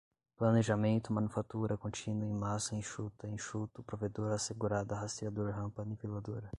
[0.35, 6.49] planejamento manufatura contínua em massa enxuta enxuto provedor assegurada rastreador rampa niveladora